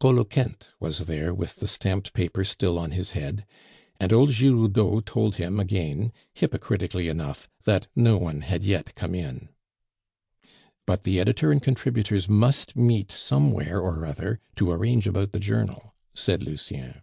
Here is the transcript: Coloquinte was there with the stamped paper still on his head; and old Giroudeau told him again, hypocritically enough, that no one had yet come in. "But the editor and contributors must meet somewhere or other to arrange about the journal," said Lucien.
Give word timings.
Coloquinte 0.00 0.70
was 0.80 1.04
there 1.06 1.32
with 1.32 1.58
the 1.60 1.68
stamped 1.68 2.12
paper 2.12 2.42
still 2.42 2.76
on 2.76 2.90
his 2.90 3.12
head; 3.12 3.46
and 4.00 4.12
old 4.12 4.30
Giroudeau 4.32 4.98
told 4.98 5.36
him 5.36 5.60
again, 5.60 6.12
hypocritically 6.34 7.06
enough, 7.06 7.48
that 7.66 7.86
no 7.94 8.16
one 8.18 8.40
had 8.40 8.64
yet 8.64 8.96
come 8.96 9.14
in. 9.14 9.48
"But 10.88 11.04
the 11.04 11.20
editor 11.20 11.52
and 11.52 11.62
contributors 11.62 12.28
must 12.28 12.74
meet 12.74 13.12
somewhere 13.12 13.78
or 13.78 14.04
other 14.04 14.40
to 14.56 14.72
arrange 14.72 15.06
about 15.06 15.30
the 15.30 15.38
journal," 15.38 15.94
said 16.16 16.42
Lucien. 16.42 17.02